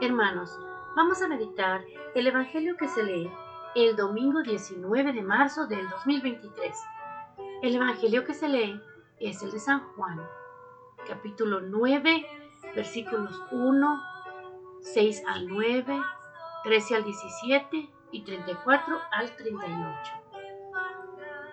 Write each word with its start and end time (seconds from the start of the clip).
Hermanos, 0.00 0.58
vamos 0.96 1.22
a 1.22 1.28
meditar 1.28 1.84
el 2.16 2.26
Evangelio 2.26 2.76
que 2.76 2.88
se 2.88 3.04
lee 3.04 3.30
el 3.76 3.94
domingo 3.94 4.42
19 4.42 5.12
de 5.12 5.22
marzo 5.22 5.68
del 5.68 5.88
2023. 5.88 6.76
El 7.62 7.76
Evangelio 7.76 8.24
que 8.24 8.34
se 8.34 8.48
lee 8.48 8.80
es 9.20 9.40
el 9.42 9.52
de 9.52 9.60
San 9.60 9.80
Juan, 9.94 10.20
capítulo 11.06 11.60
9, 11.60 12.26
versículos 12.74 13.40
1, 13.52 14.02
6 14.80 15.22
al 15.28 15.46
9, 15.46 16.02
13 16.64 16.96
al 16.96 17.04
17 17.04 17.90
y 18.10 18.24
34 18.24 19.00
al 19.12 19.36
38. 19.36 20.12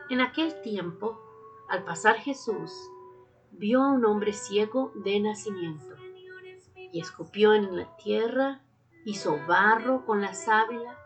En 0.09 0.19
aquel 0.19 0.59
tiempo, 0.63 1.21
al 1.69 1.83
pasar 1.83 2.15
Jesús, 2.15 2.73
vio 3.51 3.83
a 3.83 3.91
un 3.91 4.03
hombre 4.03 4.33
ciego 4.33 4.91
de 4.95 5.19
nacimiento 5.19 6.00
y 6.91 6.99
escupió 6.99 7.53
en 7.53 7.75
la 7.75 7.95
tierra, 7.97 8.61
hizo 9.05 9.39
barro 9.47 10.05
con 10.05 10.21
la 10.21 10.33
sábila, 10.33 10.97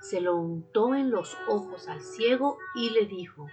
se 0.00 0.20
lo 0.20 0.36
untó 0.36 0.94
en 0.94 1.10
los 1.10 1.36
ojos 1.48 1.88
al 1.88 2.02
ciego 2.02 2.58
y 2.74 2.90
le 2.90 3.06
dijo, 3.06 3.48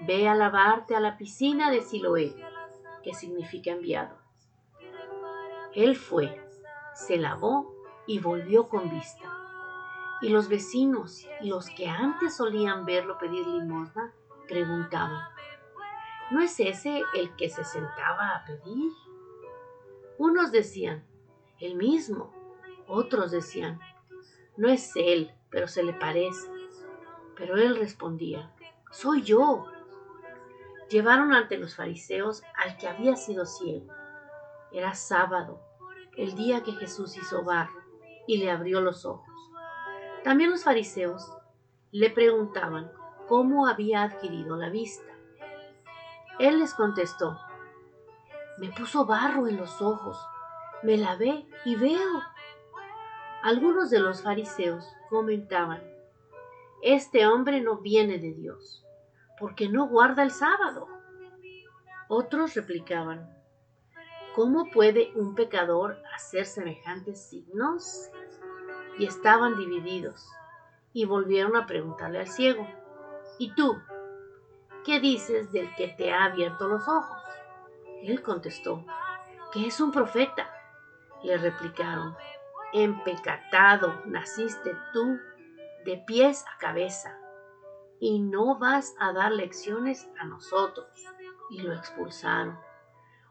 Ve 0.00 0.28
a 0.28 0.34
lavarte 0.34 0.96
a 0.96 1.00
la 1.00 1.16
piscina 1.16 1.70
de 1.70 1.82
Siloé, 1.82 2.34
que 3.02 3.14
significa 3.14 3.70
enviado. 3.70 4.16
Él 5.74 5.96
fue, 5.96 6.44
se 6.94 7.16
lavó 7.16 7.72
y 8.06 8.18
volvió 8.18 8.68
con 8.68 8.90
vista. 8.90 9.28
Y 10.20 10.28
los 10.28 10.48
vecinos 10.48 11.26
los 11.40 11.68
que 11.70 11.88
antes 11.88 12.36
solían 12.36 12.84
verlo 12.84 13.18
pedir 13.18 13.46
limosna 13.46 14.12
preguntaban, 14.48 15.22
¿no 16.30 16.40
es 16.40 16.58
ese 16.60 17.02
el 17.14 17.34
que 17.36 17.48
se 17.48 17.64
sentaba 17.64 18.36
a 18.36 18.44
pedir? 18.44 18.92
Unos 20.24 20.52
decían, 20.52 21.04
el 21.58 21.74
mismo. 21.74 22.32
Otros 22.86 23.32
decían, 23.32 23.80
no 24.56 24.68
es 24.68 24.92
él, 24.94 25.34
pero 25.50 25.66
se 25.66 25.82
le 25.82 25.94
parece. 25.94 26.48
Pero 27.36 27.56
él 27.56 27.74
respondía, 27.74 28.54
soy 28.92 29.22
yo. 29.22 29.66
Llevaron 30.88 31.32
ante 31.32 31.58
los 31.58 31.74
fariseos 31.74 32.44
al 32.54 32.76
que 32.76 32.86
había 32.86 33.16
sido 33.16 33.46
ciego. 33.46 33.92
Era 34.70 34.94
sábado, 34.94 35.60
el 36.16 36.36
día 36.36 36.62
que 36.62 36.70
Jesús 36.70 37.16
hizo 37.16 37.42
barro 37.42 37.82
y 38.28 38.36
le 38.36 38.52
abrió 38.52 38.80
los 38.80 39.04
ojos. 39.04 39.34
También 40.22 40.50
los 40.50 40.62
fariseos 40.62 41.36
le 41.90 42.10
preguntaban 42.10 42.92
cómo 43.26 43.66
había 43.66 44.04
adquirido 44.04 44.56
la 44.56 44.70
vista. 44.70 45.12
Él 46.38 46.60
les 46.60 46.74
contestó, 46.74 47.40
me 48.58 48.70
puso 48.70 49.06
barro 49.06 49.48
en 49.48 49.56
los 49.56 49.80
ojos, 49.80 50.18
me 50.82 50.96
lavé 50.96 51.46
y 51.64 51.76
veo. 51.76 52.22
Algunos 53.42 53.90
de 53.90 54.00
los 54.00 54.22
fariseos 54.22 54.86
comentaban, 55.08 55.82
este 56.82 57.26
hombre 57.26 57.60
no 57.60 57.78
viene 57.78 58.18
de 58.18 58.32
Dios, 58.32 58.84
porque 59.38 59.68
no 59.68 59.88
guarda 59.88 60.22
el 60.22 60.30
sábado. 60.30 60.88
Otros 62.08 62.54
replicaban, 62.54 63.32
¿cómo 64.34 64.68
puede 64.70 65.12
un 65.14 65.34
pecador 65.34 66.02
hacer 66.14 66.44
semejantes 66.44 67.28
signos? 67.28 68.10
Y 68.98 69.06
estaban 69.06 69.56
divididos, 69.56 70.26
y 70.92 71.04
volvieron 71.04 71.56
a 71.56 71.66
preguntarle 71.66 72.18
al 72.20 72.28
ciego, 72.28 72.66
¿y 73.38 73.54
tú? 73.54 73.80
¿Qué 74.84 74.98
dices 74.98 75.52
del 75.52 75.72
que 75.76 75.88
te 75.88 76.12
ha 76.12 76.24
abierto 76.24 76.66
los 76.66 76.86
ojos? 76.88 77.21
Él 78.02 78.22
contestó, 78.22 78.84
que 79.52 79.66
es 79.66 79.80
un 79.80 79.92
profeta. 79.92 80.50
Le 81.22 81.36
replicaron, 81.38 82.16
empecatado 82.72 84.02
naciste 84.06 84.74
tú 84.92 85.18
de 85.84 85.98
pies 85.98 86.44
a 86.52 86.58
cabeza, 86.58 87.16
y 88.00 88.18
no 88.18 88.58
vas 88.58 88.94
a 88.98 89.12
dar 89.12 89.30
lecciones 89.30 90.08
a 90.18 90.24
nosotros. 90.24 90.88
Y 91.50 91.62
lo 91.62 91.72
expulsaron. 91.74 92.58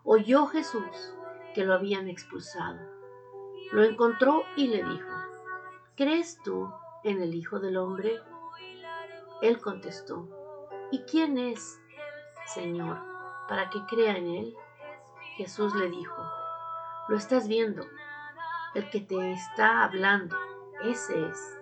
Oyó 0.03 0.45
Jesús 0.47 1.15
que 1.53 1.65
lo 1.65 1.73
habían 1.73 2.07
expulsado. 2.07 2.79
Lo 3.71 3.83
encontró 3.83 4.43
y 4.55 4.67
le 4.67 4.83
dijo, 4.83 5.09
¿crees 5.95 6.39
tú 6.43 6.71
en 7.03 7.21
el 7.21 7.33
Hijo 7.33 7.59
del 7.59 7.77
Hombre? 7.77 8.21
Él 9.41 9.59
contestó, 9.59 10.29
¿y 10.91 11.01
quién 11.03 11.37
es, 11.37 11.81
Señor? 12.45 13.10
Para 13.47 13.69
que 13.69 13.85
crea 13.85 14.17
en 14.17 14.27
Él? 14.27 14.55
Jesús 15.35 15.73
le 15.75 15.89
dijo, 15.89 16.21
lo 17.07 17.15
estás 17.17 17.47
viendo, 17.47 17.83
el 18.75 18.89
que 18.89 19.01
te 19.01 19.31
está 19.31 19.83
hablando, 19.83 20.37
ese 20.83 21.27
es. 21.27 21.59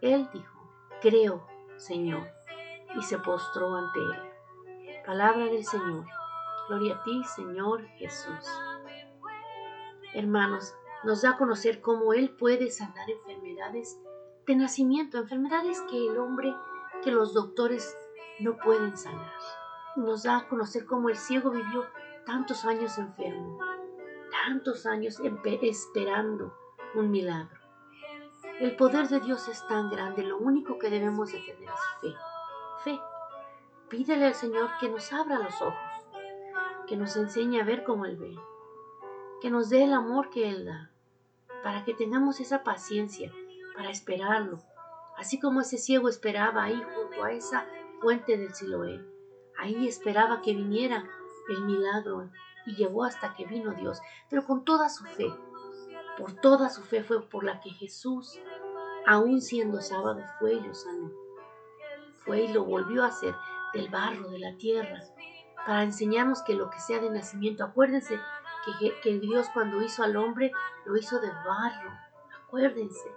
Él 0.00 0.28
dijo, 0.32 0.98
creo, 1.00 1.46
Señor, 1.76 2.28
y 2.96 3.02
se 3.02 3.18
postró 3.18 3.74
ante 3.74 3.98
Él. 4.00 5.02
Palabra 5.06 5.44
del 5.46 5.64
Señor. 5.64 6.06
Gloria 6.68 6.96
a 6.96 7.02
ti, 7.02 7.22
Señor 7.36 7.86
Jesús. 7.98 8.48
Hermanos, 10.14 10.74
nos 11.02 11.22
da 11.22 11.30
a 11.30 11.36
conocer 11.36 11.82
cómo 11.82 12.14
Él 12.14 12.30
puede 12.30 12.70
sanar 12.70 13.10
enfermedades 13.10 13.98
de 14.46 14.56
nacimiento, 14.56 15.18
enfermedades 15.18 15.80
que 15.90 16.06
el 16.06 16.18
hombre, 16.18 16.54
que 17.02 17.10
los 17.10 17.34
doctores 17.34 17.96
no 18.40 18.56
pueden 18.56 18.96
sanar 18.96 19.32
nos 19.96 20.24
da 20.24 20.38
a 20.38 20.48
conocer 20.48 20.86
cómo 20.86 21.08
el 21.08 21.16
ciego 21.16 21.50
vivió 21.50 21.86
tantos 22.26 22.64
años 22.64 22.98
enfermo, 22.98 23.58
tantos 24.30 24.86
años 24.86 25.20
esperando 25.62 26.56
un 26.94 27.10
milagro. 27.10 27.60
El 28.60 28.76
poder 28.76 29.08
de 29.08 29.20
Dios 29.20 29.48
es 29.48 29.66
tan 29.68 29.90
grande, 29.90 30.22
lo 30.22 30.38
único 30.38 30.78
que 30.78 30.90
debemos 30.90 31.32
de 31.32 31.40
tener 31.40 31.68
es 31.68 31.80
fe. 32.00 32.14
Fe. 32.84 33.00
Pídele 33.88 34.26
al 34.26 34.34
Señor 34.34 34.70
que 34.80 34.88
nos 34.88 35.12
abra 35.12 35.38
los 35.38 35.60
ojos, 35.60 35.74
que 36.86 36.96
nos 36.96 37.16
enseñe 37.16 37.60
a 37.60 37.64
ver 37.64 37.84
como 37.84 38.06
Él 38.06 38.16
ve, 38.16 38.36
que 39.40 39.50
nos 39.50 39.70
dé 39.70 39.84
el 39.84 39.92
amor 39.92 40.30
que 40.30 40.48
Él 40.48 40.64
da, 40.64 40.90
para 41.62 41.84
que 41.84 41.94
tengamos 41.94 42.40
esa 42.40 42.62
paciencia 42.64 43.32
para 43.76 43.90
esperarlo, 43.90 44.58
así 45.16 45.38
como 45.38 45.60
ese 45.60 45.78
ciego 45.78 46.08
esperaba 46.08 46.64
ahí 46.64 46.82
junto 46.94 47.24
a 47.24 47.32
esa 47.32 47.66
fuente 48.00 48.36
del 48.36 48.54
Siloé 48.54 49.13
Ahí 49.64 49.88
esperaba 49.88 50.42
que 50.42 50.52
viniera 50.52 51.08
el 51.48 51.64
milagro 51.64 52.28
y 52.66 52.74
llegó 52.74 53.02
hasta 53.02 53.32
que 53.32 53.46
vino 53.46 53.72
Dios, 53.72 53.98
pero 54.28 54.44
con 54.44 54.62
toda 54.62 54.90
su 54.90 55.04
fe. 55.06 55.34
Por 56.18 56.34
toda 56.34 56.68
su 56.68 56.82
fe 56.82 57.02
fue 57.02 57.26
por 57.26 57.44
la 57.44 57.62
que 57.62 57.70
Jesús, 57.70 58.38
aún 59.06 59.40
siendo 59.40 59.80
sábado, 59.80 60.22
fue 60.38 60.52
y 60.52 60.60
lo 60.60 60.74
sanó. 60.74 61.10
Fue 62.26 62.42
y 62.42 62.52
lo 62.52 62.64
volvió 62.64 63.04
a 63.04 63.06
hacer 63.06 63.34
del 63.72 63.88
barro, 63.88 64.28
de 64.28 64.38
la 64.38 64.54
tierra, 64.58 65.02
para 65.66 65.82
enseñarnos 65.82 66.42
que 66.42 66.52
lo 66.52 66.68
que 66.68 66.78
sea 66.80 66.98
de 67.00 67.08
nacimiento, 67.08 67.64
acuérdense 67.64 68.20
que, 68.78 68.92
que 69.00 69.18
Dios 69.18 69.46
cuando 69.54 69.80
hizo 69.80 70.02
al 70.02 70.16
hombre 70.18 70.52
lo 70.84 70.94
hizo 70.94 71.20
de 71.20 71.30
barro, 71.30 71.90
acuérdense. 72.44 73.10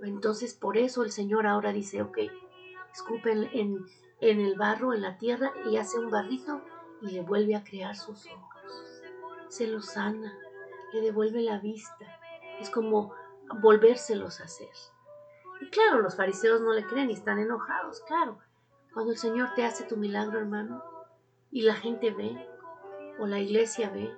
Entonces 0.00 0.54
por 0.54 0.78
eso 0.78 1.04
el 1.04 1.12
Señor 1.12 1.46
ahora 1.46 1.70
dice, 1.74 2.00
ok, 2.00 2.16
escupen 2.94 3.50
en, 3.52 3.84
en 4.20 4.40
el 4.40 4.56
barro, 4.56 4.92
en 4.94 5.02
la 5.02 5.18
tierra, 5.18 5.52
y 5.70 5.76
hace 5.76 5.98
un 5.98 6.10
barrito 6.10 6.62
y 7.02 7.10
le 7.10 7.22
vuelve 7.22 7.54
a 7.54 7.64
crear 7.64 7.94
sus 7.94 8.26
ojos. 8.26 9.02
Se 9.48 9.66
los 9.66 9.86
sana, 9.86 10.36
le 10.92 11.00
devuelve 11.00 11.42
la 11.42 11.58
vista. 11.58 12.06
Es 12.58 12.70
como 12.70 13.12
volvérselos 13.60 14.40
a 14.40 14.44
hacer. 14.44 14.70
Y 15.60 15.70
claro, 15.70 16.00
los 16.00 16.16
fariseos 16.16 16.60
no 16.60 16.72
le 16.72 16.86
creen 16.86 17.10
y 17.10 17.14
están 17.14 17.38
enojados, 17.38 18.00
claro. 18.00 18.38
Cuando 18.92 19.12
el 19.12 19.18
Señor 19.18 19.50
te 19.54 19.64
hace 19.64 19.84
tu 19.84 19.96
milagro, 19.96 20.38
hermano, 20.38 20.82
y 21.50 21.62
la 21.62 21.74
gente 21.74 22.10
ve, 22.10 22.48
o 23.18 23.26
la 23.26 23.38
iglesia 23.38 23.90
ve, 23.90 24.14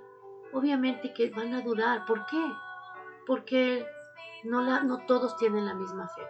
obviamente 0.53 1.13
que 1.13 1.31
van 1.31 1.55
a 1.55 1.63
durar. 1.63 2.07
¿Por 2.07 2.27
qué? 2.27 2.53
Porque 3.27 3.87
no, 4.45 4.63
la, 4.63 4.83
no 4.83 5.05
todos 5.07 5.37
tienen 5.37 5.67
la 5.67 5.75
misma 5.75 6.09
fe. 6.09 6.23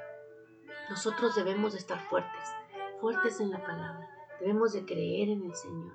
Nosotros 0.91 1.35
debemos 1.37 1.73
de 1.73 1.79
estar 1.79 2.01
fuertes 2.09 2.58
fuertes 3.01 3.41
en 3.41 3.51
la 3.51 3.61
palabra. 3.61 4.09
Debemos 4.41 4.73
de 4.73 4.85
creer 4.85 5.29
en 5.29 5.45
el 5.45 5.55
Señor. 5.55 5.93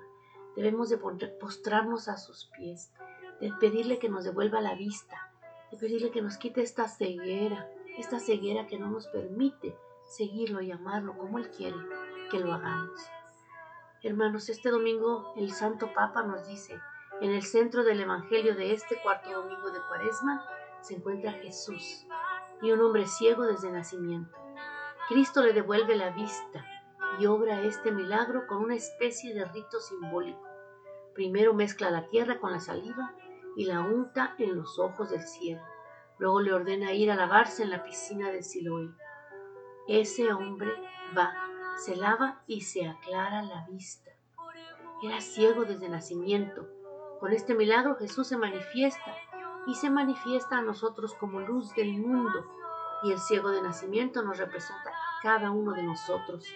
Debemos 0.56 0.88
de 0.88 0.98
postrarnos 0.98 2.08
a 2.08 2.16
sus 2.16 2.46
pies, 2.56 2.92
de 3.40 3.52
pedirle 3.60 3.98
que 3.98 4.08
nos 4.08 4.24
devuelva 4.24 4.60
la 4.60 4.74
vista, 4.74 5.32
de 5.70 5.78
pedirle 5.78 6.10
que 6.10 6.22
nos 6.22 6.36
quite 6.36 6.62
esta 6.62 6.88
ceguera, 6.88 7.68
esta 7.98 8.20
ceguera 8.20 8.66
que 8.66 8.78
no 8.78 8.90
nos 8.90 9.08
permite 9.08 9.76
seguirlo 10.04 10.60
y 10.60 10.70
amarlo 10.70 11.16
como 11.16 11.38
Él 11.38 11.50
quiere 11.50 11.76
que 12.30 12.38
lo 12.38 12.52
hagamos. 12.52 13.00
Hermanos, 14.02 14.48
este 14.48 14.70
domingo 14.70 15.32
el 15.36 15.52
Santo 15.52 15.92
Papa 15.94 16.22
nos 16.22 16.46
dice, 16.46 16.78
en 17.20 17.30
el 17.30 17.42
centro 17.42 17.84
del 17.84 18.00
Evangelio 18.00 18.54
de 18.54 18.72
este 18.72 19.00
cuarto 19.02 19.30
domingo 19.30 19.70
de 19.70 19.80
Cuaresma 19.88 20.44
se 20.82 20.94
encuentra 20.94 21.32
Jesús 21.32 22.06
y 22.60 22.70
un 22.70 22.80
hombre 22.80 23.06
ciego 23.06 23.44
desde 23.44 23.70
nacimiento. 23.70 24.36
Cristo 25.08 25.42
le 25.42 25.52
devuelve 25.52 25.96
la 25.96 26.10
vista 26.10 26.64
y 27.18 27.26
obra 27.26 27.62
este 27.62 27.92
milagro 27.92 28.46
con 28.46 28.58
una 28.58 28.74
especie 28.74 29.34
de 29.34 29.44
rito 29.44 29.80
simbólico. 29.80 30.42
Primero 31.14 31.54
mezcla 31.54 31.90
la 31.90 32.08
tierra 32.08 32.38
con 32.40 32.52
la 32.52 32.60
saliva 32.60 33.14
y 33.56 33.66
la 33.66 33.80
unta 33.80 34.34
en 34.38 34.56
los 34.56 34.78
ojos 34.78 35.10
del 35.10 35.22
cielo, 35.22 35.62
Luego 36.18 36.40
le 36.40 36.52
ordena 36.52 36.92
ir 36.92 37.10
a 37.10 37.16
lavarse 37.16 37.64
en 37.64 37.70
la 37.70 37.84
piscina 37.84 38.30
de 38.30 38.42
Siloé. 38.42 38.88
Ese 39.88 40.32
hombre 40.32 40.72
va, 41.16 41.32
se 41.76 41.96
lava 41.96 42.42
y 42.46 42.60
se 42.62 42.86
aclara 42.86 43.42
la 43.42 43.66
vista. 43.68 44.12
Era 45.02 45.20
ciego 45.20 45.64
desde 45.64 45.88
nacimiento. 45.88 46.68
Con 47.18 47.32
este 47.32 47.54
milagro 47.54 47.96
Jesús 47.96 48.28
se 48.28 48.36
manifiesta 48.36 49.14
y 49.66 49.74
se 49.74 49.90
manifiesta 49.90 50.58
a 50.58 50.62
nosotros 50.62 51.14
como 51.14 51.40
luz 51.40 51.74
del 51.74 51.98
mundo. 51.98 52.46
Y 53.02 53.12
el 53.12 53.18
ciego 53.18 53.50
de 53.50 53.60
nacimiento 53.60 54.22
nos 54.22 54.38
representa 54.38 54.90
a 54.90 55.22
cada 55.22 55.50
uno 55.50 55.72
de 55.72 55.82
nosotros, 55.82 56.46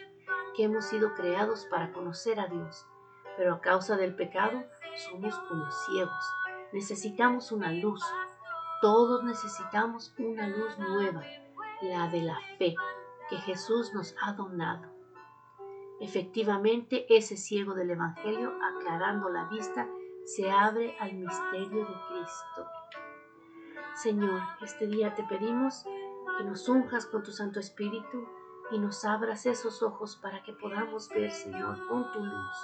que 0.59 0.65
hemos 0.65 0.87
sido 0.87 1.15
creados 1.15 1.69
para 1.71 1.93
conocer 1.93 2.41
a 2.41 2.49
Dios. 2.49 2.85
Pero 3.37 3.55
a 3.55 3.61
causa 3.61 3.97
del 3.97 4.17
pecado 4.17 4.65
somos 4.97 5.39
como 5.49 5.71
ciegos. 5.71 6.35
Necesitamos 6.73 7.53
una 7.53 7.71
luz. 7.71 8.03
Todos 8.83 9.23
necesitamos 9.23 10.13
una 10.19 10.49
luz 10.49 10.77
nueva, 10.81 11.23
la 11.81 12.09
de 12.09 12.23
la 12.23 12.41
fe 12.59 12.75
que 13.31 13.37
Jesús 13.37 13.95
nos 13.95 14.17
ha 14.21 14.33
donado. 14.33 14.91
Efectivamente, 16.01 17.07
ese 17.09 17.37
ciego 17.37 17.75
del 17.75 17.91
Evangelio, 17.91 18.53
aclarando 18.61 19.29
la 19.29 19.45
vista, 19.45 19.89
se 20.25 20.51
abre 20.51 20.97
al 20.99 21.15
misterio 21.15 21.87
de 21.87 21.95
Cristo. 22.09 22.67
Señor, 23.95 24.41
este 24.61 24.89
día 24.89 25.15
te 25.15 25.23
pedimos 25.23 25.85
que 26.37 26.43
nos 26.43 26.69
unjas 26.69 27.07
con 27.07 27.23
tu 27.23 27.31
Santo 27.31 27.61
Espíritu 27.61 28.27
y 28.71 28.79
nos 28.79 29.05
abras 29.05 29.47
esos 29.47 29.83
ojos 29.83 30.17
para 30.17 30.43
que 30.43 30.53
podamos 30.53 31.09
ver, 31.09 31.31
Señor, 31.31 31.87
con 31.87 32.11
tu 32.13 32.25
luz, 32.25 32.57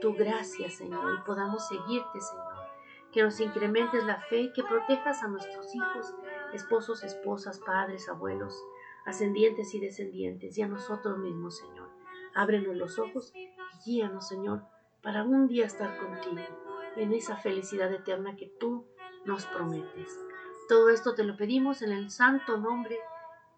tu 0.00 0.14
gracia, 0.14 0.70
Señor, 0.70 1.18
y 1.18 1.22
podamos 1.24 1.66
seguirte, 1.66 2.20
Señor. 2.20 2.66
Que 3.12 3.22
nos 3.22 3.40
incrementes 3.40 4.04
la 4.04 4.20
fe 4.20 4.42
y 4.42 4.52
que 4.52 4.62
protejas 4.62 5.22
a 5.22 5.28
nuestros 5.28 5.74
hijos, 5.74 6.14
esposos, 6.52 7.02
esposas, 7.02 7.58
padres, 7.60 8.08
abuelos, 8.08 8.62
ascendientes 9.04 9.74
y 9.74 9.80
descendientes, 9.80 10.58
y 10.58 10.62
a 10.62 10.68
nosotros 10.68 11.18
mismos, 11.18 11.56
Señor. 11.56 11.88
Ábrenos 12.34 12.76
los 12.76 12.98
ojos 12.98 13.32
y 13.34 13.50
guíanos, 13.84 14.28
Señor, 14.28 14.62
para 15.02 15.24
un 15.24 15.48
día 15.48 15.66
estar 15.66 15.96
contigo, 15.98 16.42
en 16.96 17.12
esa 17.12 17.36
felicidad 17.36 17.92
eterna 17.92 18.36
que 18.36 18.52
tú 18.58 18.86
nos 19.24 19.46
prometes. 19.46 20.18
Todo 20.68 20.90
esto 20.90 21.14
te 21.14 21.24
lo 21.24 21.36
pedimos 21.36 21.82
en 21.82 21.92
el 21.92 22.10
santo 22.10 22.56
nombre 22.56 22.98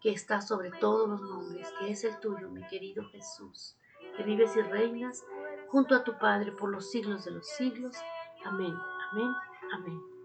que 0.01 0.11
está 0.11 0.41
sobre 0.41 0.71
todos 0.71 1.09
los 1.09 1.21
nombres, 1.21 1.67
que 1.79 1.91
es 1.91 2.03
el 2.03 2.19
tuyo, 2.19 2.49
mi 2.49 2.65
querido 2.67 3.05
Jesús, 3.09 3.77
que 4.15 4.23
vives 4.23 4.55
y 4.55 4.61
reinas 4.61 5.23
junto 5.67 5.95
a 5.95 6.03
tu 6.03 6.17
Padre 6.17 6.51
por 6.51 6.69
los 6.69 6.89
siglos 6.89 7.25
de 7.25 7.31
los 7.31 7.47
siglos. 7.47 7.95
Amén, 8.45 8.73
amén, 9.11 9.33
amén. 9.73 10.18